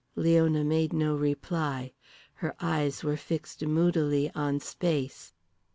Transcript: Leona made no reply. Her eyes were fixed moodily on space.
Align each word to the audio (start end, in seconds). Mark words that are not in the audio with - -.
Leona 0.15 0.63
made 0.63 0.93
no 0.93 1.15
reply. 1.15 1.93
Her 2.33 2.55
eyes 2.59 3.03
were 3.03 3.15
fixed 3.17 3.63
moodily 3.63 4.31
on 4.33 4.59
space. 4.59 5.35